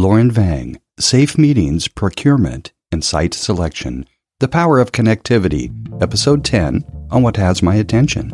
[0.00, 4.06] Lauren Vang, Safe Meetings, Procurement, and Site Selection
[4.38, 5.70] The Power of Connectivity,
[6.02, 8.30] Episode 10 on What Has My Attention.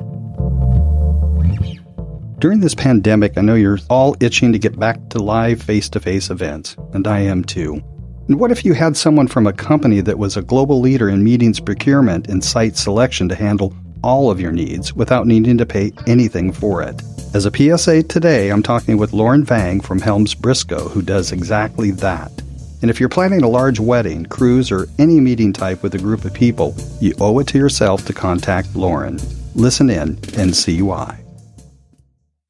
[2.38, 5.98] During this pandemic, I know you're all itching to get back to live face to
[5.98, 7.82] face events, and I am too.
[8.28, 11.24] And what if you had someone from a company that was a global leader in
[11.24, 13.74] meetings procurement and site selection to handle
[14.04, 17.02] all of your needs without needing to pay anything for it?
[17.36, 21.90] As a PSA today, I'm talking with Lauren Vang from Helms Briscoe, who does exactly
[21.90, 22.32] that.
[22.80, 26.24] And if you're planning a large wedding, cruise, or any meeting type with a group
[26.24, 29.18] of people, you owe it to yourself to contact Lauren.
[29.54, 31.22] Listen in and see why.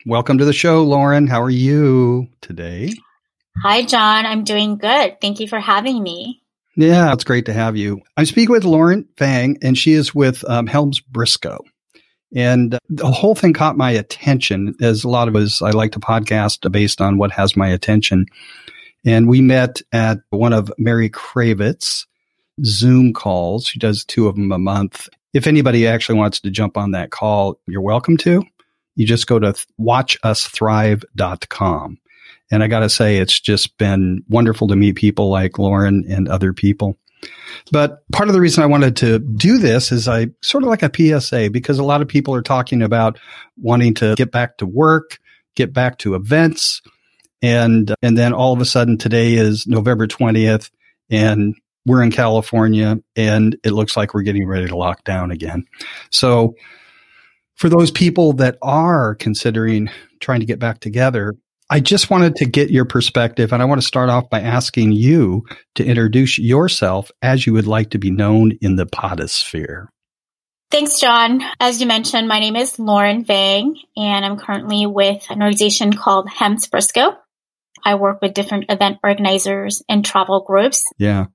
[0.06, 1.26] Welcome to the show, Lauren.
[1.26, 2.92] How are you today?
[3.64, 4.24] Hi, John.
[4.24, 5.20] I'm doing good.
[5.20, 6.44] Thank you for having me.
[6.76, 8.02] Yeah, it's great to have you.
[8.16, 11.58] I'm speaking with Lauren Vang, and she is with um, Helms Briscoe.
[12.34, 16.00] And the whole thing caught my attention as a lot of us, I like to
[16.00, 18.26] podcast based on what has my attention.
[19.04, 22.06] And we met at one of Mary Kravitz
[22.64, 23.66] Zoom calls.
[23.66, 25.08] She does two of them a month.
[25.32, 28.42] If anybody actually wants to jump on that call, you're welcome to.
[28.96, 31.98] You just go to watchusthrive.com.
[32.50, 36.28] And I got to say, it's just been wonderful to meet people like Lauren and
[36.28, 36.96] other people.
[37.72, 40.82] But part of the reason I wanted to do this is I sort of like
[40.82, 43.18] a PSA because a lot of people are talking about
[43.56, 45.18] wanting to get back to work,
[45.56, 46.82] get back to events.
[47.42, 50.70] And, and then all of a sudden today is November 20th
[51.10, 55.64] and we're in California and it looks like we're getting ready to lock down again.
[56.10, 56.54] So
[57.54, 61.36] for those people that are considering trying to get back together,
[61.68, 64.92] I just wanted to get your perspective, and I want to start off by asking
[64.92, 69.86] you to introduce yourself as you would like to be known in the podosphere.
[70.70, 71.42] Thanks, John.
[71.58, 76.28] As you mentioned, my name is Lauren Vang, and I'm currently with an organization called
[76.28, 77.16] Helms Briscoe.
[77.84, 80.84] I work with different event organizers and travel groups.
[80.98, 81.26] Yeah.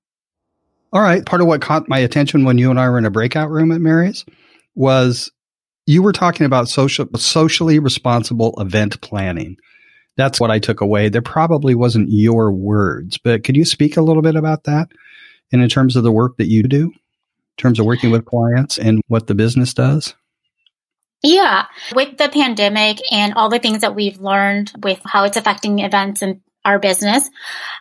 [0.94, 1.26] All right.
[1.26, 3.72] Part of what caught my attention when you and I were in a breakout room
[3.72, 4.26] at Mary's
[4.76, 5.32] was
[5.86, 9.56] you were talking about social, socially responsible event planning.
[10.18, 11.10] That's what I took away.
[11.10, 14.90] There probably wasn't your words, but could you speak a little bit about that?
[15.52, 18.78] And in terms of the work that you do, in terms of working with clients
[18.78, 20.16] and what the business does?
[21.24, 21.66] Yeah.
[21.94, 26.22] With the pandemic and all the things that we've learned with how it's affecting events
[26.22, 27.30] and our business,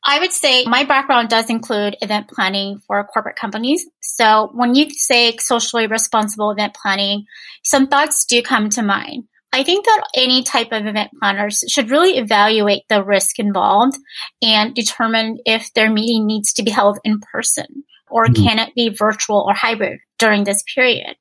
[0.05, 3.87] I would say my background does include event planning for corporate companies.
[4.01, 7.27] So when you say socially responsible event planning,
[7.63, 9.25] some thoughts do come to mind.
[9.53, 13.99] I think that any type of event planners should really evaluate the risk involved
[14.43, 18.45] and determine if their meeting needs to be held in person or mm-hmm.
[18.45, 21.17] can it be virtual or hybrid during this period.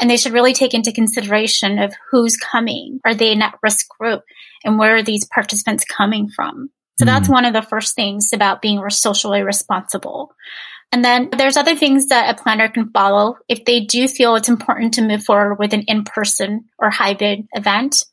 [0.00, 3.00] And they should really take into consideration of who's coming.
[3.04, 4.22] Are they in that risk group?
[4.64, 6.70] And where are these participants coming from?
[6.98, 7.14] So mm-hmm.
[7.14, 10.34] that's one of the first things about being socially responsible.
[10.90, 14.48] And then there's other things that a planner can follow if they do feel it's
[14.48, 18.04] important to move forward with an in-person or hybrid event.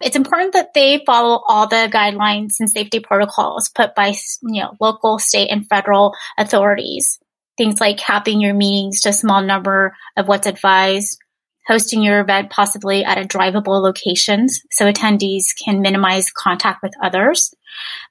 [0.00, 4.72] It's important that they follow all the guidelines and safety protocols put by, you know,
[4.80, 7.18] local, state, and federal authorities.
[7.58, 11.18] Things like capping your meetings to a small number of what's advised,
[11.66, 17.54] hosting your event possibly at a drivable locations so attendees can minimize contact with others.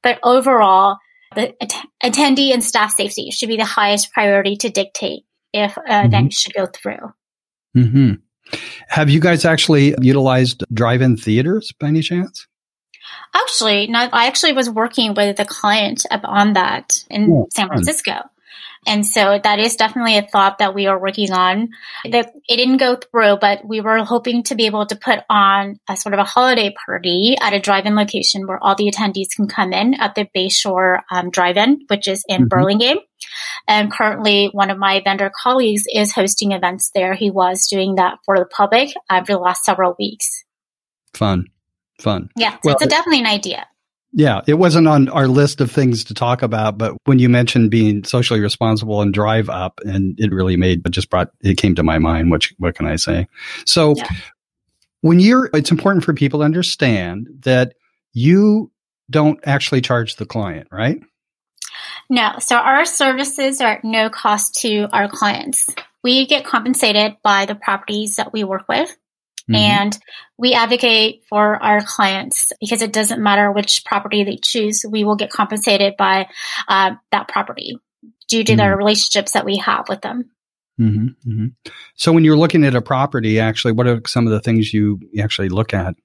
[0.03, 0.97] But overall,
[1.35, 5.83] the att- attendee and staff safety should be the highest priority to dictate if an
[5.83, 6.05] mm-hmm.
[6.07, 7.13] event should go through.
[7.75, 8.13] Mm-hmm.
[8.87, 12.47] Have you guys actually utilized drive-in theaters by any chance?
[13.33, 18.11] Actually, no, I actually was working with a client on that in oh, San Francisco.
[18.11, 18.29] Fun.
[18.87, 21.69] And so that is definitely a thought that we are working on.
[22.09, 25.79] That it didn't go through, but we were hoping to be able to put on
[25.87, 29.47] a sort of a holiday party at a drive-in location where all the attendees can
[29.47, 32.47] come in at the Bayshore um, Drive-In, which is in mm-hmm.
[32.47, 32.97] Burlingame.
[33.67, 37.13] And currently, one of my vendor colleagues is hosting events there.
[37.13, 40.43] He was doing that for the public uh, for the last several weeks.
[41.13, 41.45] Fun,
[41.99, 42.29] fun.
[42.35, 43.67] Yeah, so well, it's definitely an idea.
[44.13, 47.71] Yeah, it wasn't on our list of things to talk about, but when you mentioned
[47.71, 51.75] being socially responsible and drive up, and it really made, but just brought, it came
[51.75, 52.29] to my mind.
[52.29, 53.27] What, what can I say?
[53.65, 54.09] So yeah.
[54.99, 57.75] when you're, it's important for people to understand that
[58.11, 58.71] you
[59.09, 60.99] don't actually charge the client, right?
[62.09, 62.33] No.
[62.39, 65.67] So our services are at no cost to our clients.
[66.03, 68.95] We get compensated by the properties that we work with.
[69.49, 69.55] Mm-hmm.
[69.55, 69.97] And
[70.37, 75.15] we advocate for our clients because it doesn't matter which property they choose, we will
[75.15, 76.27] get compensated by
[76.67, 77.77] uh, that property
[78.27, 78.69] due to mm-hmm.
[78.69, 80.31] the relationships that we have with them.
[80.79, 81.45] Mm-hmm, mm-hmm.
[81.95, 84.99] So, when you're looking at a property, actually, what are some of the things you
[85.19, 85.95] actually look at?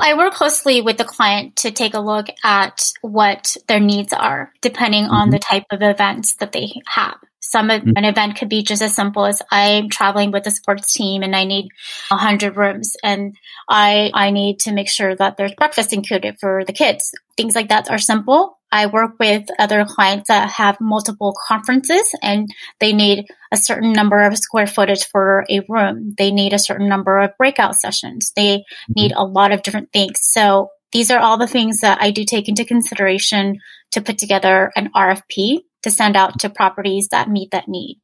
[0.00, 4.52] I work closely with the client to take a look at what their needs are,
[4.62, 5.14] depending mm-hmm.
[5.14, 7.18] on the type of events that they have.
[7.40, 7.92] Some mm-hmm.
[7.96, 11.34] an event could be just as simple as I'm traveling with a sports team and
[11.34, 11.70] I need
[12.10, 13.34] a hundred rooms and
[13.68, 17.12] I I need to make sure that there's breakfast included for the kids.
[17.36, 18.58] Things like that are simple.
[18.72, 22.48] I work with other clients that have multiple conferences and
[22.78, 26.14] they need a certain number of square footage for a room.
[26.16, 28.32] They need a certain number of breakout sessions.
[28.36, 28.92] They mm-hmm.
[28.94, 30.20] need a lot of different things.
[30.22, 33.60] So these are all the things that I do take into consideration
[33.92, 38.00] to put together an RFP to send out to properties that meet that need.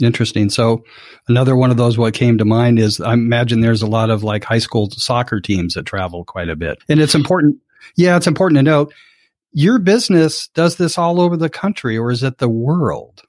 [0.00, 0.50] Interesting.
[0.50, 0.84] So
[1.28, 4.22] another one of those what came to mind is I imagine there's a lot of
[4.22, 6.78] like high school soccer teams that travel quite a bit.
[6.88, 7.58] And it's important.
[7.96, 8.92] Yeah, it's important to note
[9.52, 13.22] your business does this all over the country or is it the world?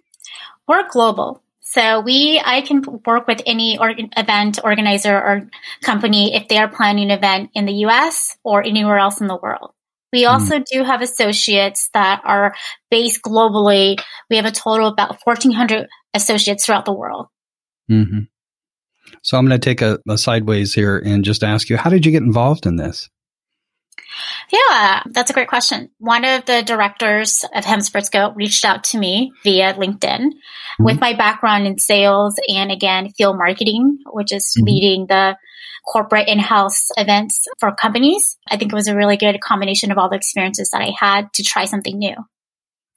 [0.67, 1.41] We're global.
[1.61, 5.49] So we, I can work with any organ, event organizer or
[5.81, 9.37] company if they are planning an event in the US or anywhere else in the
[9.37, 9.71] world.
[10.13, 10.29] We hmm.
[10.29, 10.65] also mm.
[10.71, 12.55] do have associates that are
[12.89, 14.01] based globally.
[14.29, 17.27] We have a total of about 1,400 associates throughout the world.
[17.91, 18.21] Mm-hmm.
[19.21, 22.05] So I'm going to take a, a sideways here and just ask you, how did
[22.05, 23.09] you get involved in this?
[24.51, 25.89] Yeah, that's a great question.
[25.99, 30.83] One of the directors of Helms Briscoe reached out to me via LinkedIn mm-hmm.
[30.83, 34.65] with my background in sales and again, field marketing, which is mm-hmm.
[34.65, 35.37] leading the
[35.85, 38.37] corporate in-house events for companies.
[38.49, 41.31] I think it was a really good combination of all the experiences that I had
[41.33, 42.15] to try something new.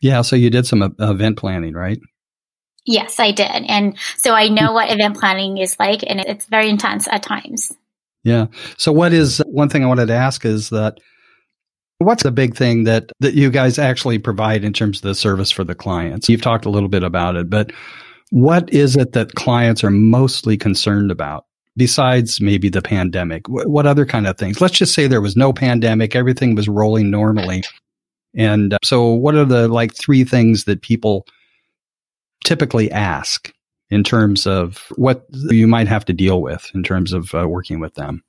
[0.00, 0.22] Yeah.
[0.22, 2.00] So you did some uh, event planning, right?
[2.86, 3.50] Yes, I did.
[3.50, 7.72] And so I know what event planning is like and it's very intense at times.
[8.24, 8.46] Yeah.
[8.76, 10.98] So what is one thing I wanted to ask is that
[11.98, 15.50] what's the big thing that that you guys actually provide in terms of the service
[15.50, 16.28] for the clients?
[16.28, 17.72] You've talked a little bit about it, but
[18.30, 21.44] what is it that clients are mostly concerned about?
[21.76, 23.48] besides maybe the pandemic?
[23.48, 24.60] What other kind of things?
[24.60, 27.62] Let's just say there was no pandemic, everything was rolling normally.
[28.36, 31.26] And uh, so, what are the like three things that people
[32.44, 33.52] typically ask
[33.90, 37.80] in terms of what you might have to deal with in terms of uh, working
[37.80, 38.22] with them?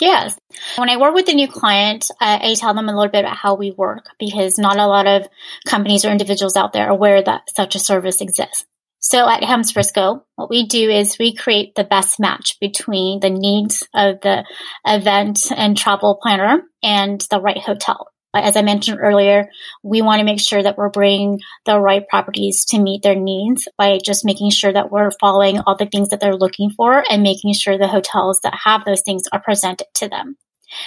[0.00, 0.38] Yes.
[0.76, 3.36] When I work with a new client, I, I, tell them a little bit about
[3.36, 5.26] how we work because not a lot of
[5.66, 8.64] companies or individuals out there are aware that such a service exists.
[9.00, 13.30] So at Helms Briscoe, what we do is we create the best match between the
[13.30, 14.44] needs of the
[14.84, 18.08] event and travel planner and the right hotel.
[18.32, 19.48] But as I mentioned earlier,
[19.82, 23.68] we want to make sure that we're bringing the right properties to meet their needs
[23.78, 27.22] by just making sure that we're following all the things that they're looking for and
[27.22, 30.36] making sure the hotels that have those things are presented to them.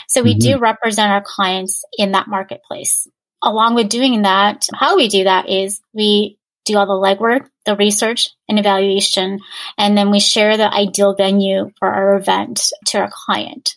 [0.08, 0.52] So we mm-hmm.
[0.54, 3.08] do represent our clients in that marketplace.
[3.44, 7.76] Along with doing that, how we do that is we do all the legwork, the
[7.76, 9.40] research and evaluation,
[9.80, 13.76] and then we share the ideal venue for our event to our client.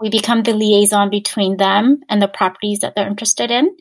[0.00, 3.76] We become the liaison between them and the properties that they're interested in.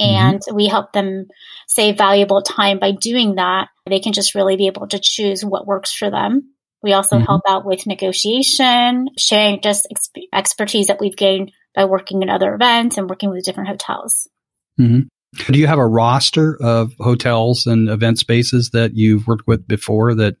[0.00, 0.54] And mm-hmm.
[0.54, 1.26] we help them
[1.66, 3.68] save valuable time by doing that.
[3.86, 6.54] They can just really be able to choose what works for them.
[6.82, 7.24] We also mm-hmm.
[7.24, 9.88] help out with negotiation, sharing just
[10.32, 14.28] expertise that we've gained by working in other events and working with different hotels.
[14.80, 15.52] Mm-hmm.
[15.52, 20.14] Do you have a roster of hotels and event spaces that you've worked with before
[20.14, 20.36] that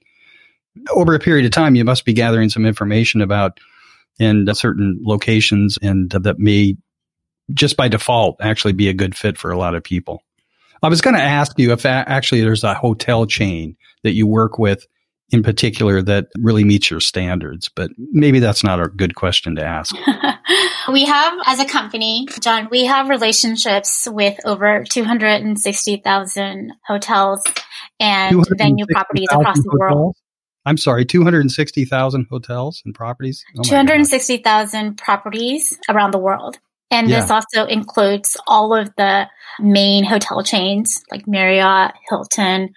[0.90, 3.58] over a period of time you must be gathering some information about
[4.18, 6.76] in certain locations and that may
[7.54, 10.22] just by default actually be a good fit for a lot of people?
[10.82, 14.58] I was going to ask you if actually there's a hotel chain that you work
[14.58, 14.86] with
[15.30, 19.64] in particular that really meets your standards, but maybe that's not a good question to
[19.64, 19.94] ask.
[20.92, 27.42] we have, as a company, John, we have relationships with over 260,000 hotels
[28.00, 30.16] and venue properties across the world.
[30.66, 33.44] I'm sorry, 260,000 hotels and properties?
[33.56, 36.58] Oh 260,000 properties around the world.
[36.90, 37.20] And yeah.
[37.20, 39.28] this also includes all of the
[39.60, 42.70] main hotel chains like Marriott, Hilton,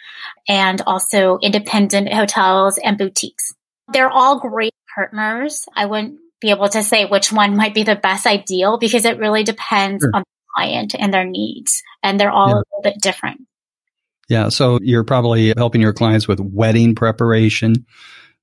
[0.48, 3.54] and also independent hotels and boutiques.
[3.94, 5.66] They're all great partners.
[5.76, 9.20] I wouldn't be able to say which one might be the best ideal because it
[9.20, 10.12] really depends sure.
[10.14, 11.82] on the client and their needs.
[12.04, 12.56] And they're all yeah.
[12.56, 13.42] a little bit different.
[14.30, 14.50] Yeah.
[14.50, 17.86] So you're probably helping your clients with wedding preparation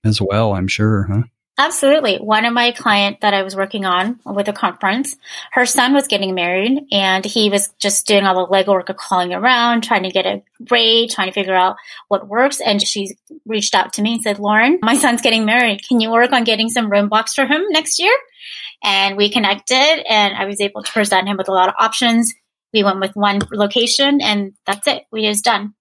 [0.04, 1.22] as well, I'm sure, huh?
[1.60, 2.18] Absolutely.
[2.18, 5.16] One of my client that I was working on with a conference,
[5.50, 9.34] her son was getting married and he was just doing all the legwork of calling
[9.34, 11.74] around, trying to get a rate, trying to figure out
[12.06, 12.60] what works.
[12.60, 15.80] And she reached out to me and said, Lauren, my son's getting married.
[15.88, 18.14] Can you work on getting some room blocks for him next year?
[18.84, 19.74] And we connected
[20.08, 22.32] and I was able to present him with a lot of options.
[22.72, 25.04] We went with one location and that's it.
[25.10, 25.74] We just done.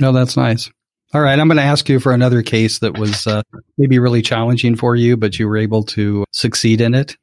[0.00, 0.70] No, that's nice.
[1.14, 3.42] All right, I'm going to ask you for another case that was uh,
[3.76, 7.16] maybe really challenging for you, but you were able to succeed in it.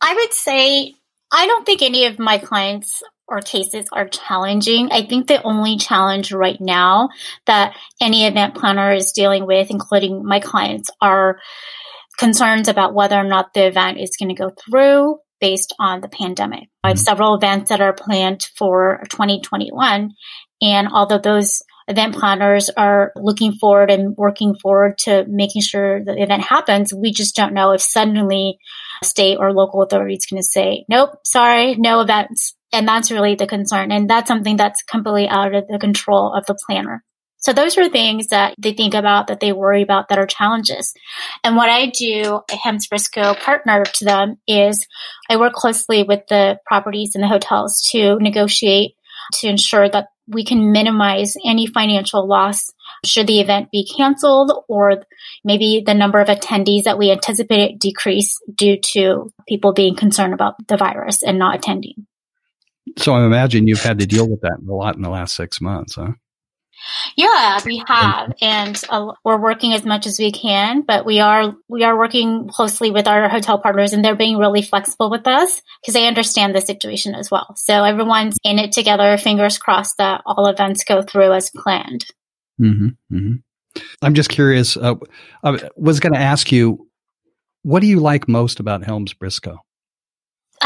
[0.00, 0.94] I would say
[1.30, 4.90] I don't think any of my clients or cases are challenging.
[4.92, 7.10] I think the only challenge right now
[7.46, 11.38] that any event planner is dealing with, including my clients, are
[12.18, 16.08] concerns about whether or not the event is going to go through based on the
[16.08, 16.68] pandemic.
[16.82, 17.04] I have mm-hmm.
[17.04, 20.12] several events that are planned for 2021.
[20.62, 26.20] And although those event planners are looking forward and working forward to making sure the
[26.20, 28.58] event happens, we just don't know if suddenly
[29.04, 32.56] state or local authorities going to say, nope, sorry, no events.
[32.72, 33.92] And that's really the concern.
[33.92, 37.04] And that's something that's completely out of the control of the planner.
[37.46, 40.92] So those are things that they think about, that they worry about, that are challenges.
[41.44, 44.84] And what I do, a Helms Briscoe partner to them, is
[45.30, 48.96] I work closely with the properties and the hotels to negotiate
[49.34, 52.72] to ensure that we can minimize any financial loss
[53.04, 55.04] should the event be canceled or
[55.44, 60.54] maybe the number of attendees that we anticipate decrease due to people being concerned about
[60.66, 62.08] the virus and not attending.
[62.98, 65.60] So I imagine you've had to deal with that a lot in the last six
[65.60, 66.14] months, huh?
[67.16, 70.82] Yeah, we have, and uh, we're working as much as we can.
[70.82, 74.62] But we are we are working closely with our hotel partners, and they're being really
[74.62, 77.54] flexible with us because they understand the situation as well.
[77.56, 79.16] So everyone's in it together.
[79.16, 82.04] Fingers crossed that all events go through as planned.
[82.60, 83.82] Mm-hmm, mm-hmm.
[84.02, 84.76] I'm just curious.
[84.76, 84.96] Uh,
[85.42, 86.88] I was going to ask you,
[87.62, 89.58] what do you like most about Helms Briscoe?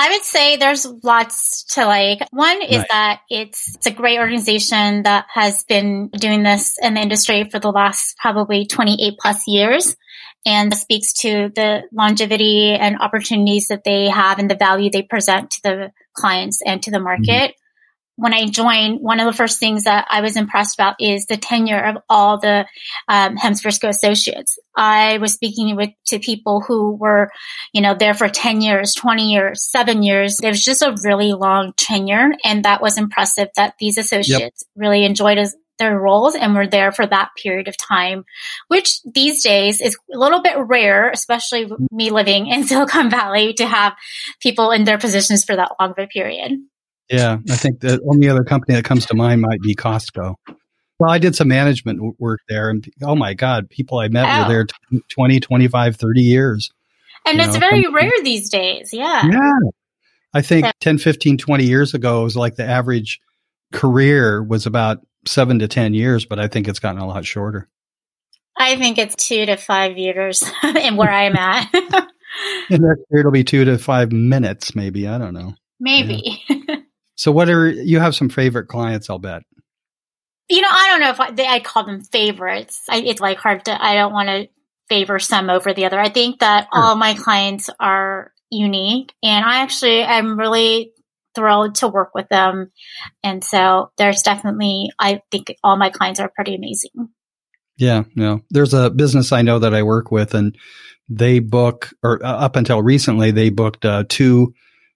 [0.00, 2.20] I would say there's lots to like.
[2.30, 2.86] One is right.
[2.90, 7.58] that it's, it's a great organization that has been doing this in the industry for
[7.58, 9.94] the last probably 28 plus years
[10.46, 15.50] and speaks to the longevity and opportunities that they have and the value they present
[15.50, 17.04] to the clients and to the mm-hmm.
[17.04, 17.54] market.
[18.20, 21.36] When I joined, one of the first things that I was impressed about is the
[21.36, 22.66] tenure of all the
[23.08, 24.58] um, Helms Briscoe associates.
[24.76, 27.30] I was speaking with to people who were,
[27.72, 30.38] you know, there for ten years, twenty years, seven years.
[30.42, 33.48] It was just a really long tenure, and that was impressive.
[33.56, 34.70] That these associates yep.
[34.76, 35.38] really enjoyed
[35.80, 38.24] their roles and were there for that period of time,
[38.68, 43.66] which these days is a little bit rare, especially me living in Silicon Valley, to
[43.66, 43.94] have
[44.40, 46.52] people in their positions for that long of a period.
[47.10, 50.36] Yeah, I think the only other company that comes to mind might be Costco.
[50.98, 54.42] Well, I did some management work there, and oh my God, people I met oh.
[54.42, 56.70] were there 20, 25, 30 years.
[57.26, 58.92] And it's know, very rare these days.
[58.92, 59.26] Yeah.
[59.26, 59.70] Yeah.
[60.32, 60.72] I think so.
[60.80, 63.20] 10, 15, 20 years ago, it was like the average
[63.72, 67.68] career was about seven to 10 years, but I think it's gotten a lot shorter.
[68.56, 71.68] I think it's two to five years and where I'm at.
[72.70, 75.08] and next year it'll be two to five minutes, maybe.
[75.08, 75.54] I don't know.
[75.78, 76.42] Maybe.
[76.48, 76.76] Yeah.
[77.20, 79.10] So, what are you have some favorite clients?
[79.10, 79.42] I'll bet.
[80.48, 82.84] You know, I don't know if I, they, I call them favorites.
[82.88, 83.84] I, it's like hard to.
[83.84, 84.48] I don't want to
[84.88, 86.00] favor some over the other.
[86.00, 86.82] I think that sure.
[86.82, 90.94] all my clients are unique, and I actually am really
[91.34, 92.72] thrilled to work with them.
[93.22, 94.88] And so, there's definitely.
[94.98, 97.10] I think all my clients are pretty amazing.
[97.76, 98.38] Yeah, yeah.
[98.48, 100.56] There's a business I know that I work with, and
[101.10, 104.54] they book, or uh, up until recently, they booked uh, two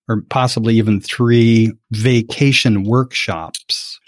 [0.08, 3.98] or possibly even three vacation workshops.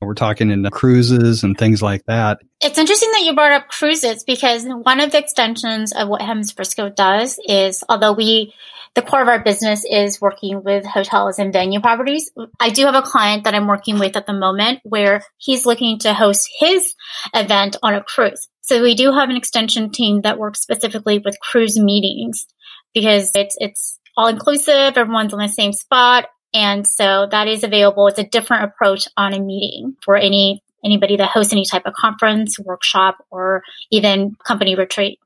[0.00, 2.38] We're talking in cruises and things like that.
[2.60, 6.52] It's interesting that you brought up cruises because one of the extensions of what Helms
[6.52, 8.54] Briscoe does is, although we,
[8.94, 12.30] the core of our business is working with hotels and venue properties.
[12.60, 15.98] I do have a client that I'm working with at the moment where he's looking
[16.00, 16.94] to host his
[17.34, 18.48] event on a cruise.
[18.60, 22.46] So we do have an extension team that works specifically with cruise meetings
[22.94, 24.98] because it's, it's all inclusive.
[24.98, 26.26] Everyone's on the same spot.
[26.52, 28.08] And so that is available.
[28.08, 31.94] It's a different approach on a meeting for any anybody that hosts any type of
[31.94, 35.18] conference, workshop, or even company retreat.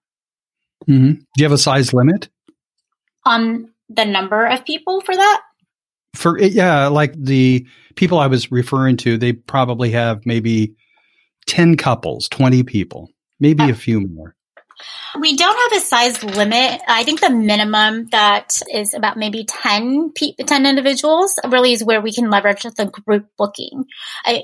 [0.89, 1.13] Mm-hmm.
[1.13, 2.29] Do you have a size limit
[3.25, 5.43] on the number of people for that?
[6.15, 10.75] For yeah, like the people I was referring to, they probably have maybe
[11.47, 13.09] ten couples, twenty people,
[13.41, 14.35] maybe a few more.
[15.21, 16.81] We don't have a size limit.
[16.89, 20.13] I think the minimum that is about maybe 10,
[20.47, 23.85] 10 individuals really is where we can leverage the group booking.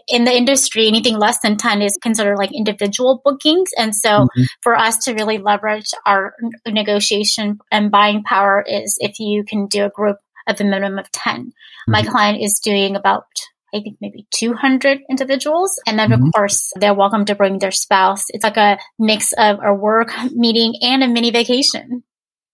[0.08, 3.70] in the industry, anything less than 10 is considered like individual bookings.
[3.76, 4.42] And so mm-hmm.
[4.62, 6.34] for us to really leverage our
[6.66, 11.10] negotiation and buying power is if you can do a group of a minimum of
[11.12, 11.46] 10.
[11.46, 11.92] Mm-hmm.
[11.92, 13.26] My client is doing about
[13.74, 15.78] I think maybe 200 individuals.
[15.86, 16.26] And then, mm-hmm.
[16.26, 18.24] of course, they're welcome to bring their spouse.
[18.28, 22.02] It's like a mix of a work meeting and a mini vacation.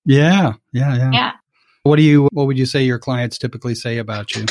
[0.05, 0.55] Yeah.
[0.73, 0.97] Yeah.
[0.97, 1.11] Yeah.
[1.13, 1.33] Yeah.
[1.85, 4.47] What do you, what would you say your clients typically say about you?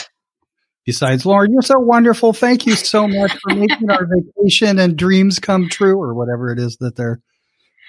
[0.86, 2.34] Besides, Lauren, you're so wonderful.
[2.34, 6.60] Thank you so much for making our vacation and dreams come true or whatever it
[6.60, 7.22] is that they're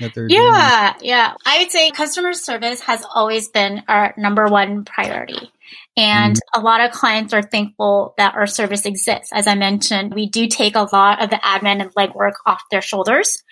[0.00, 1.08] that they're yeah, doing?
[1.08, 5.52] Yeah, I would say customer service has always been our number one priority.
[5.96, 6.60] And mm-hmm.
[6.60, 9.30] a lot of clients are thankful that our service exists.
[9.32, 12.82] As I mentioned, we do take a lot of the admin and legwork off their
[12.82, 13.42] shoulders.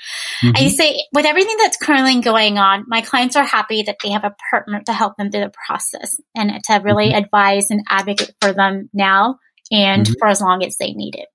[0.42, 0.56] Mm-hmm.
[0.56, 4.24] I say with everything that's currently going on, my clients are happy that they have
[4.24, 7.24] a partner to help them through the process and to really mm-hmm.
[7.24, 9.38] advise and advocate for them now
[9.70, 10.14] and mm-hmm.
[10.18, 11.28] for as long as they need it.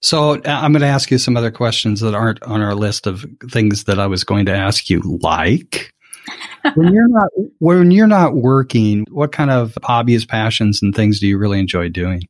[0.00, 3.06] So uh, I'm going to ask you some other questions that aren't on our list
[3.06, 5.92] of things that I was going to ask you, like
[6.74, 11.26] when you're not when you're not working, what kind of hobbies, passions, and things do
[11.26, 12.22] you really enjoy doing?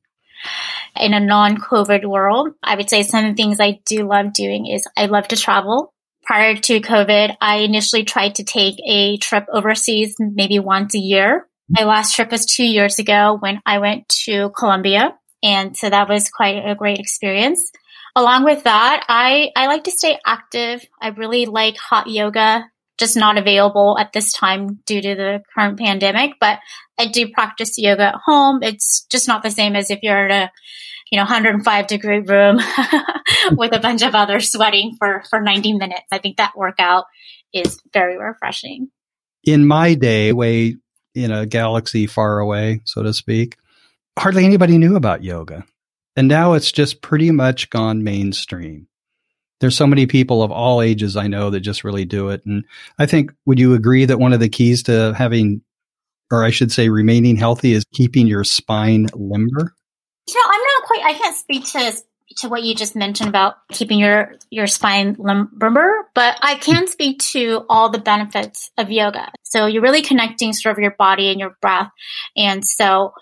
[0.96, 4.66] In a non-COVID world, I would say some of the things I do love doing
[4.66, 5.92] is I love to travel.
[6.24, 11.48] Prior to COVID, I initially tried to take a trip overseas maybe once a year.
[11.72, 11.84] Mm-hmm.
[11.84, 16.08] My last trip was two years ago when I went to Colombia and so that
[16.08, 17.72] was quite a great experience.
[18.14, 20.84] Along with that, I, I like to stay active.
[21.00, 22.64] I really like hot yoga,
[23.02, 26.60] just not available at this time due to the current pandemic, but
[27.00, 28.62] I do practice yoga at home.
[28.62, 30.52] It's just not the same as if you're in a,
[31.10, 32.60] you know, 105 degree room
[33.56, 36.06] with a bunch of others sweating for, for 90 minutes.
[36.12, 37.06] I think that workout
[37.52, 38.86] is very refreshing.
[39.42, 40.76] In my day, way
[41.16, 43.56] in a galaxy far away, so to speak,
[44.16, 45.64] hardly anybody knew about yoga.
[46.14, 48.86] And now it's just pretty much gone mainstream.
[49.62, 52.44] There's so many people of all ages I know that just really do it.
[52.44, 52.64] And
[52.98, 55.62] I think, would you agree that one of the keys to having,
[56.32, 59.72] or I should say, remaining healthy is keeping your spine limber?
[60.26, 61.92] You know, I'm not quite, I can't speak to
[62.38, 67.20] to what you just mentioned about keeping your your spine limber, but I can speak
[67.32, 69.30] to all the benefits of yoga.
[69.42, 71.90] So you're really connecting sort of your body and your breath,
[72.36, 73.12] and so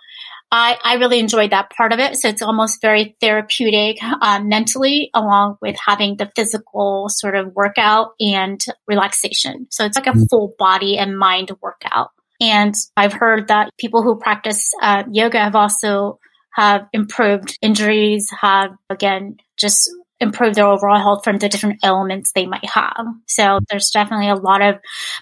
[0.52, 2.16] I, I really enjoyed that part of it.
[2.16, 8.14] So it's almost very therapeutic uh, mentally, along with having the physical sort of workout
[8.18, 9.68] and relaxation.
[9.70, 12.10] So it's like a full body and mind workout.
[12.40, 16.18] And I've heard that people who practice uh, yoga have also
[16.54, 22.46] have improved injuries, have again just improved their overall health from the different ailments they
[22.46, 23.06] might have.
[23.26, 24.76] So there's definitely a lot of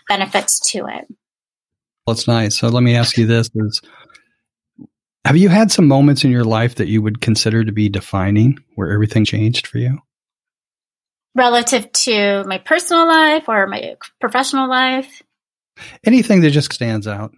[0.09, 1.07] benefits to it.
[2.07, 2.59] That's nice.
[2.59, 3.83] So let me ask you this: Is
[5.28, 8.56] have you had some moments in your life that you would consider to be defining
[8.76, 9.98] where everything changed for you?
[11.34, 15.20] Relative to my personal life or my professional life?
[16.02, 17.34] Anything that just stands out.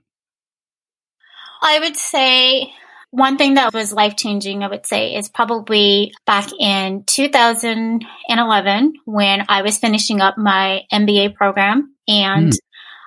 [1.60, 2.72] I would say
[3.10, 9.44] one thing that was life changing, I would say, is probably back in 2011 when
[9.48, 12.58] I was finishing up my MBA program and mm.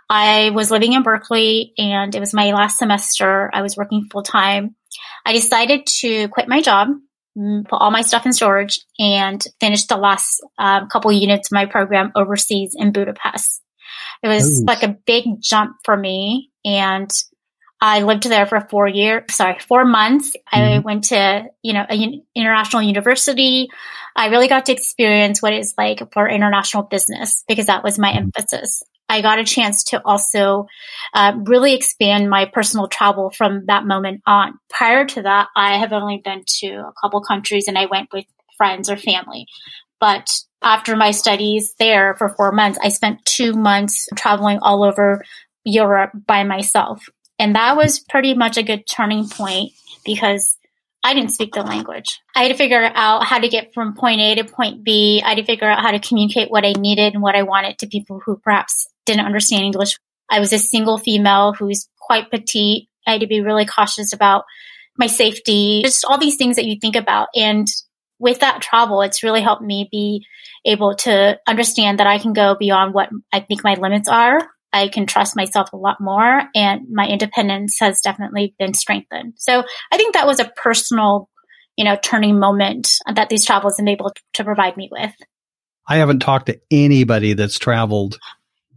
[0.10, 3.50] I was living in Berkeley and it was my last semester.
[3.54, 4.76] I was working full time.
[5.26, 6.90] I decided to quit my job,
[7.38, 11.56] mm, put all my stuff in storage, and finish the last uh, couple units of
[11.56, 13.62] my program overseas in Budapest.
[14.22, 14.66] It was Ooh.
[14.66, 17.10] like a big jump for me, and
[17.82, 19.24] I lived there for four years.
[19.32, 20.36] Sorry, four months.
[20.54, 20.58] Mm-hmm.
[20.58, 23.70] I went to you know an international university.
[24.16, 28.10] I really got to experience what it's like for international business because that was my
[28.10, 28.30] mm-hmm.
[28.38, 28.84] emphasis.
[29.14, 30.66] I got a chance to also
[31.14, 34.58] uh, really expand my personal travel from that moment on.
[34.72, 38.26] Prior to that, I have only been to a couple countries and I went with
[38.58, 39.46] friends or family.
[40.00, 40.32] But
[40.64, 45.24] after my studies there for four months, I spent two months traveling all over
[45.64, 47.06] Europe by myself.
[47.38, 49.74] And that was pretty much a good turning point
[50.04, 50.58] because
[51.04, 52.20] I didn't speak the language.
[52.36, 55.22] I had to figure out how to get from point A to point B.
[55.24, 57.78] I had to figure out how to communicate what I needed and what I wanted
[57.80, 59.98] to people who perhaps didn't understand English.
[60.30, 62.88] I was a single female who's quite petite.
[63.08, 64.44] I had to be really cautious about
[64.98, 67.28] my safety, just all these things that you think about.
[67.36, 67.68] And
[68.20, 70.26] with that travel, it's really helped me be
[70.66, 74.40] able to understand that I can go beyond what I think my limits are.
[74.72, 79.34] I can trust myself a lot more and my independence has definitely been strengthened.
[79.38, 81.30] So I think that was a personal,
[81.76, 85.14] you know, turning moment that these travels enabled to provide me with.
[85.88, 88.18] I haven't talked to anybody that's traveled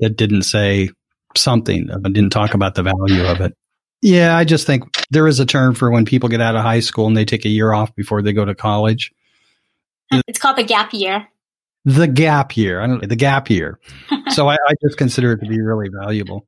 [0.00, 0.90] that didn't say
[1.37, 3.54] something, but didn't talk about the value of it.
[4.02, 6.80] Yeah, I just think there is a term for when people get out of high
[6.80, 9.12] school and they take a year off before they go to college.
[10.28, 11.26] It's called the gap year.
[11.85, 12.80] The gap year.
[12.80, 13.78] I don't know, the gap year.
[14.30, 16.46] so I, I just consider it to be really valuable.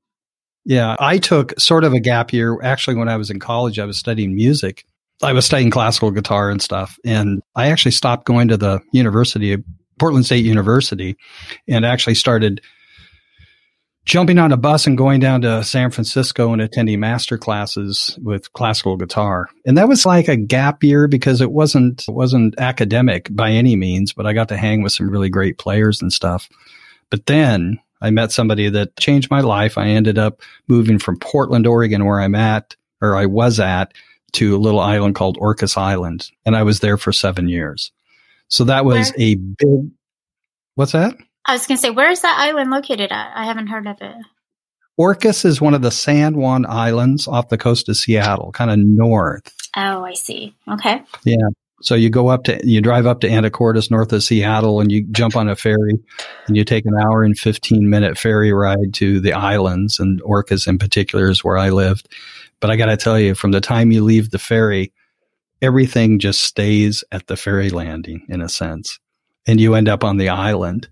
[0.64, 2.60] Yeah, I took sort of a gap year.
[2.62, 4.84] Actually, when I was in college, I was studying music.
[5.22, 6.98] I was studying classical guitar and stuff.
[7.04, 9.56] And I actually stopped going to the university,
[9.98, 11.16] Portland State University,
[11.66, 12.60] and actually started
[14.08, 18.50] jumping on a bus and going down to San Francisco and attending master classes with
[18.54, 19.50] classical guitar.
[19.66, 23.76] And that was like a gap year because it wasn't it wasn't academic by any
[23.76, 26.48] means, but I got to hang with some really great players and stuff.
[27.10, 29.76] But then I met somebody that changed my life.
[29.76, 33.92] I ended up moving from Portland, Oregon, where I'm at, or I was at,
[34.32, 36.30] to a little island called Orcas Island.
[36.46, 37.92] And I was there for seven years.
[38.48, 39.26] So that was where?
[39.26, 39.90] a big,
[40.76, 41.14] what's that?
[41.48, 43.32] I was going to say, where is that island located at?
[43.34, 44.16] I haven't heard of it.
[45.00, 48.78] Orcas is one of the San Juan Islands off the coast of Seattle, kind of
[48.78, 49.50] north.
[49.74, 50.54] Oh, I see.
[50.70, 51.02] Okay.
[51.24, 51.48] Yeah.
[51.80, 55.04] So you go up to, you drive up to Anacortes north of Seattle and you
[55.04, 55.94] jump on a ferry
[56.48, 60.68] and you take an hour and 15 minute ferry ride to the islands and Orcas
[60.68, 62.08] in particular is where I lived.
[62.60, 64.92] But I got to tell you, from the time you leave the ferry,
[65.62, 68.98] everything just stays at the ferry landing in a sense.
[69.46, 70.88] And you end up on the island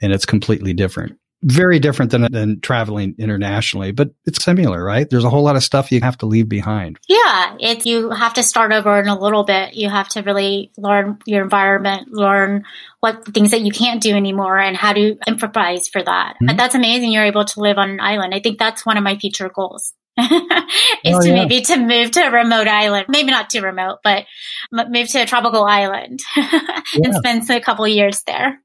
[0.00, 5.08] and it's completely different very different than, than traveling internationally, but it's similar, right?
[5.08, 6.98] There's a whole lot of stuff you have to leave behind.
[7.08, 7.56] Yeah.
[7.58, 9.74] It, you have to start over in a little bit.
[9.74, 12.64] You have to really learn your environment, learn
[13.00, 16.34] what things that you can't do anymore and how to improvise for that.
[16.34, 16.46] Mm-hmm.
[16.46, 17.12] But that's amazing.
[17.12, 18.34] You're able to live on an island.
[18.34, 19.94] I think that's one of my future goals.
[20.18, 21.34] is oh, to yeah.
[21.34, 24.26] maybe to move to a remote island, maybe not too remote, but
[24.70, 26.60] move to a tropical island yeah.
[26.94, 28.60] and spend a couple years there.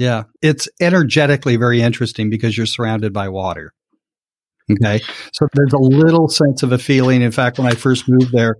[0.00, 0.22] Yeah.
[0.40, 3.74] It's energetically very interesting because you're surrounded by water.
[4.72, 5.02] Okay.
[5.34, 7.20] So there's a little sense of a feeling.
[7.20, 8.56] In fact, when I first moved there,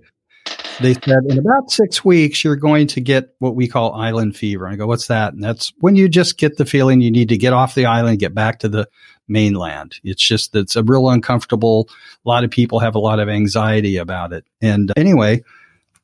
[0.81, 4.67] they said in about six weeks, you're going to get what we call island fever.
[4.67, 5.33] And I go, what's that?
[5.33, 8.19] And that's when you just get the feeling you need to get off the island,
[8.19, 8.87] get back to the
[9.27, 9.99] mainland.
[10.05, 11.89] It's just, it's a real uncomfortable.
[12.27, 14.45] A lot of people have a lot of anxiety about it.
[14.61, 15.43] And anyway,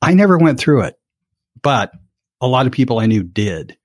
[0.01, 0.99] I never went through it,
[1.61, 1.93] but
[2.41, 3.77] a lot of people I knew did.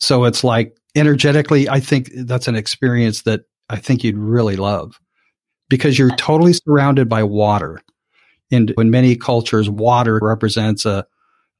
[0.00, 4.98] So it's like energetically, I think that's an experience that I think you'd really love
[5.68, 7.80] because you're totally surrounded by water.
[8.50, 11.06] And in many cultures, water represents a,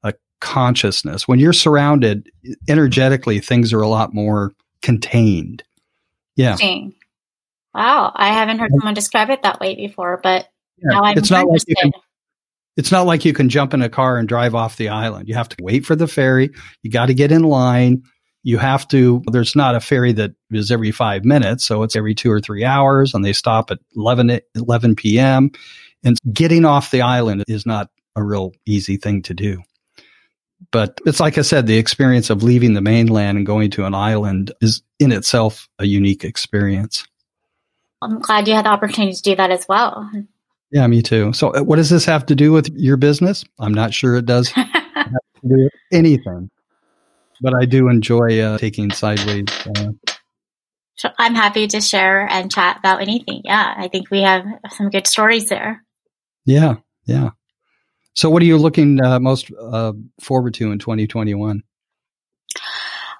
[0.03, 1.27] a consciousness.
[1.27, 2.29] When you're surrounded
[2.67, 5.63] energetically, things are a lot more contained.
[6.35, 6.57] Yeah.
[7.73, 8.11] Wow.
[8.15, 10.89] I haven't heard someone describe it that way before, but yeah.
[10.89, 11.91] now I'm it's not like you can,
[12.77, 15.27] it's not like you can jump in a car and drive off the island.
[15.27, 16.49] You have to wait for the ferry.
[16.81, 18.03] You got to get in line
[18.43, 21.65] you have to, there's not a ferry that is every five minutes.
[21.65, 25.51] So it's every two or three hours and they stop at 11, 11 p.m.
[26.03, 29.61] And getting off the island is not a real easy thing to do.
[30.71, 33.95] But it's like I said, the experience of leaving the mainland and going to an
[33.95, 37.05] island is in itself a unique experience.
[38.01, 40.09] I'm glad you had the opportunity to do that as well.
[40.71, 41.33] Yeah, me too.
[41.33, 43.43] So, uh, what does this have to do with your business?
[43.57, 44.53] I'm not sure it does
[45.47, 46.49] do anything
[47.41, 49.45] but I do enjoy uh, taking sideways.
[49.65, 49.91] Uh,
[50.95, 53.41] so I'm happy to share and chat about anything.
[53.45, 55.83] Yeah, I think we have some good stories there.
[56.45, 56.75] Yeah,
[57.05, 57.29] yeah.
[58.15, 61.63] So, what are you looking uh, most uh, forward to in 2021?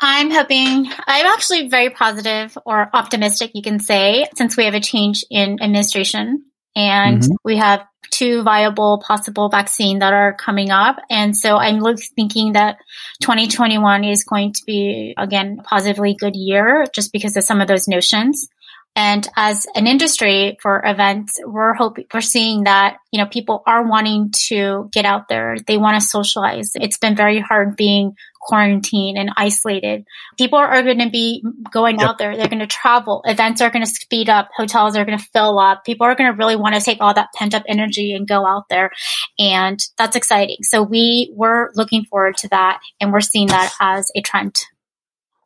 [0.02, 4.80] I'm hoping, I'm actually very positive or optimistic, you can say, since we have a
[4.80, 7.34] change in administration and mm-hmm.
[7.44, 10.98] we have two viable possible vaccine that are coming up.
[11.10, 11.82] And so I'm
[12.16, 12.78] thinking that
[13.22, 17.88] 2021 is going to be again positively good year just because of some of those
[17.88, 18.48] notions.
[18.96, 23.88] And as an industry for events, we're hoping, we're seeing that, you know, people are
[23.88, 25.58] wanting to get out there.
[25.66, 26.72] They want to socialize.
[26.76, 30.06] It's been very hard being quarantined and isolated.
[30.38, 32.10] People are going to be going yep.
[32.10, 32.36] out there.
[32.36, 33.22] They're going to travel.
[33.26, 34.50] Events are going to speed up.
[34.56, 35.84] Hotels are going to fill up.
[35.86, 38.46] People are going to really want to take all that pent up energy and go
[38.46, 38.92] out there.
[39.38, 40.58] And that's exciting.
[40.62, 44.60] So we were looking forward to that and we're seeing that as a trend.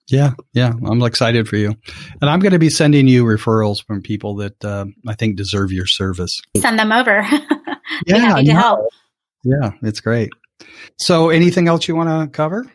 [0.07, 1.75] Yeah, yeah, I'm excited for you,
[2.21, 5.71] and I'm going to be sending you referrals from people that uh, I think deserve
[5.71, 6.41] your service.
[6.57, 7.21] Send them over.
[8.05, 8.89] yeah, happy to help.
[9.45, 10.29] Yeah, it's great.
[10.97, 12.65] So, anything else you want to cover?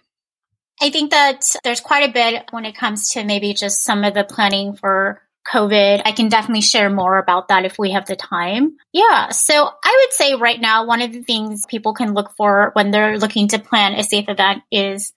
[0.81, 4.15] I think that there's quite a bit when it comes to maybe just some of
[4.15, 6.03] the planning for COVID.
[6.05, 8.77] I can definitely share more about that if we have the time.
[8.93, 9.31] Yeah.
[9.31, 12.91] So I would say right now, one of the things people can look for when
[12.91, 15.13] they're looking to plan a safe event is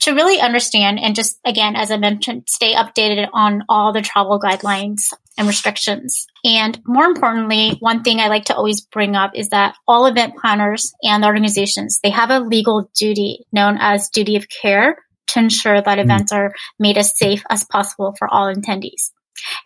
[0.00, 4.40] to really understand and just, again, as I mentioned, stay updated on all the travel
[4.40, 6.26] guidelines and restrictions.
[6.44, 10.34] And more importantly, one thing I like to always bring up is that all event
[10.36, 14.96] planners and organizations, they have a legal duty known as duty of care
[15.28, 16.10] to ensure that mm-hmm.
[16.10, 19.10] events are made as safe as possible for all attendees.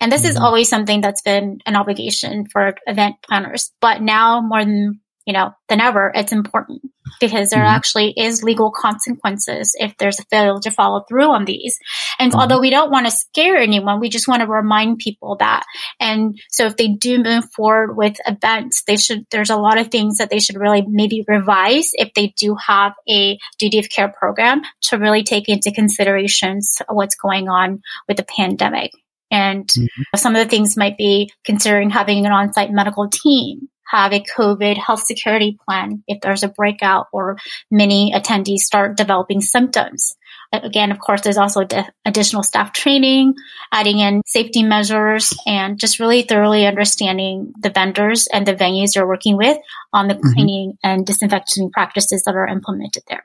[0.01, 0.31] And this mm-hmm.
[0.31, 5.33] is always something that's been an obligation for event planners, but now more than you
[5.33, 6.83] know, than ever, it's important
[7.21, 7.75] because there mm-hmm.
[7.77, 11.79] actually is legal consequences if there's a failure to follow through on these.
[12.19, 12.41] And mm-hmm.
[12.41, 15.65] although we don't want to scare anyone, we just want to remind people that.
[15.99, 19.89] And so if they do move forward with events, they should, there's a lot of
[19.89, 24.09] things that they should really maybe revise if they do have a duty of care
[24.09, 28.93] program to really take into considerations what's going on with the pandemic.
[29.31, 30.17] And mm-hmm.
[30.17, 34.77] some of the things might be considering having an on-site medical team, have a COVID
[34.77, 37.39] health security plan if there's a breakout or
[37.71, 40.15] many attendees start developing symptoms.
[40.53, 41.65] Again, of course, there's also
[42.05, 43.35] additional staff training,
[43.73, 49.07] adding in safety measures, and just really thoroughly understanding the vendors and the venues you're
[49.07, 49.59] working with
[49.93, 50.33] on the mm-hmm.
[50.33, 53.23] cleaning and disinfecting practices that are implemented there.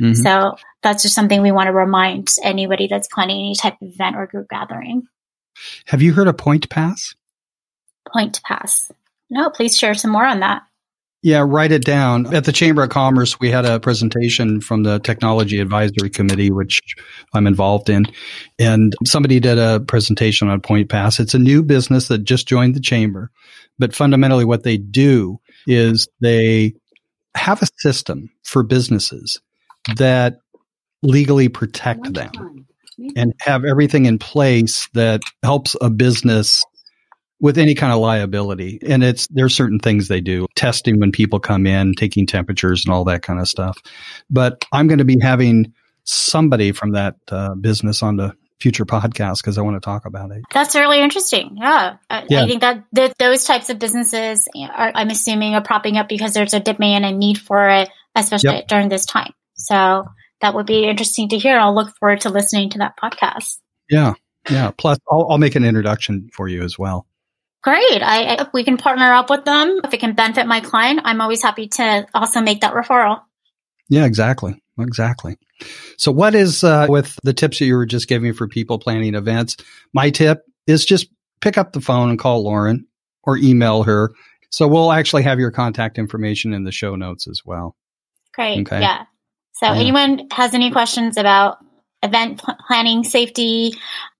[0.00, 0.14] Mm-hmm.
[0.14, 4.16] So that's just something we want to remind anybody that's planning any type of event
[4.16, 5.02] or group gathering.
[5.86, 7.14] Have you heard of Point Pass?
[8.10, 8.90] Point Pass.
[9.30, 10.62] No, please share some more on that.
[11.24, 12.34] Yeah, write it down.
[12.34, 16.82] At the Chamber of Commerce, we had a presentation from the Technology Advisory Committee, which
[17.32, 18.04] I'm involved in.
[18.58, 21.18] And somebody did a presentation on Point Pass.
[21.18, 23.30] It's a new business that just joined the Chamber.
[23.78, 26.74] But fundamentally, what they do is they
[27.34, 29.40] have a system for businesses
[29.96, 30.36] that
[31.02, 32.66] legally protect them
[33.16, 36.64] and have everything in place that helps a business
[37.44, 38.78] with any kind of liability.
[38.86, 42.94] And it's, there's certain things they do, testing when people come in, taking temperatures and
[42.94, 43.76] all that kind of stuff.
[44.30, 49.42] But I'm going to be having somebody from that uh, business on the future podcast
[49.42, 50.42] because I want to talk about it.
[50.54, 51.58] That's really interesting.
[51.60, 51.98] Yeah.
[52.08, 52.44] I, yeah.
[52.44, 56.32] I think that, that those types of businesses are, I'm assuming are propping up because
[56.32, 58.68] there's a demand and need for it, especially yep.
[58.68, 59.34] during this time.
[59.52, 60.06] So
[60.40, 61.58] that would be interesting to hear.
[61.58, 63.56] I'll look forward to listening to that podcast.
[63.90, 64.14] Yeah.
[64.48, 64.70] Yeah.
[64.70, 67.06] Plus, I'll, I'll make an introduction for you as well.
[67.64, 68.02] Great.
[68.02, 71.22] I, if we can partner up with them, if it can benefit my client, I'm
[71.22, 73.22] always happy to also make that referral.
[73.88, 74.62] Yeah, exactly.
[74.78, 75.38] Exactly.
[75.96, 79.14] So what is uh, with the tips that you were just giving for people planning
[79.14, 79.56] events?
[79.94, 81.08] My tip is just
[81.40, 82.86] pick up the phone and call Lauren
[83.22, 84.12] or email her.
[84.50, 87.76] So we'll actually have your contact information in the show notes as well.
[88.34, 88.60] Great.
[88.60, 88.80] Okay.
[88.80, 89.04] Yeah.
[89.54, 89.78] So yeah.
[89.78, 91.58] anyone has any questions about
[92.02, 93.72] event planning, safety,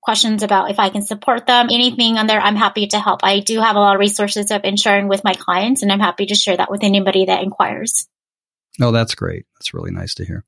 [0.05, 3.21] questions about if I can support them, anything on there, I'm happy to help.
[3.23, 6.01] I do have a lot of resources I've been sharing with my clients, and I'm
[6.01, 8.07] happy to share that with anybody that inquires.
[8.81, 9.47] Oh, that's great.
[9.57, 10.45] That's really nice to hear.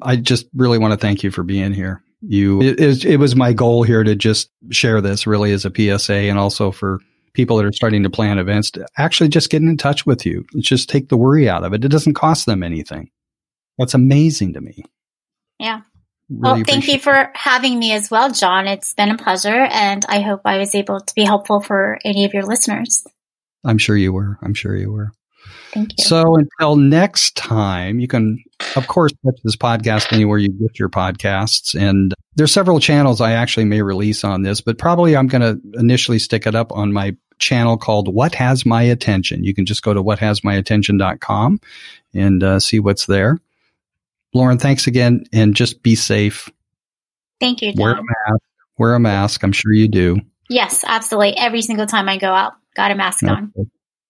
[0.00, 2.02] I just really want to thank you for being here.
[2.20, 6.14] You, it, it was my goal here to just share this really as a PSA
[6.14, 7.00] and also for
[7.32, 10.44] people that are starting to plan events to actually just get in touch with you.
[10.58, 11.84] Just take the worry out of it.
[11.84, 13.10] It doesn't cost them anything.
[13.76, 14.82] That's amazing to me.
[15.60, 15.82] Yeah.
[16.30, 18.66] Really well, thank you for having me as well, John.
[18.66, 22.24] It's been a pleasure, and I hope I was able to be helpful for any
[22.24, 23.02] of your listeners.
[23.64, 24.38] I'm sure you were.
[24.42, 25.12] I'm sure you were.
[25.72, 26.04] Thank you.
[26.04, 28.42] So until next time, you can,
[28.76, 31.78] of course, catch this podcast anywhere you get your podcasts.
[31.78, 35.78] And there's several channels I actually may release on this, but probably I'm going to
[35.78, 39.44] initially stick it up on my channel called What Has My Attention.
[39.44, 41.60] You can just go to whathasmyattention.com
[42.14, 43.38] and uh, see what's there.
[44.38, 46.48] Lauren, thanks again, and just be safe.
[47.40, 47.72] Thank you.
[47.74, 48.42] Wear a mask.
[48.78, 49.42] Wear a mask.
[49.42, 50.20] I'm sure you do.
[50.48, 51.36] Yes, absolutely.
[51.36, 53.32] Every single time I go out, got a mask okay.
[53.32, 53.52] on.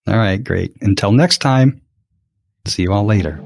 [0.06, 0.76] All right, great.
[0.82, 1.80] Until next time,
[2.66, 3.40] see you all later.